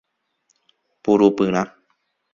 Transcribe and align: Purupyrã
Purupyrã 1.03 1.67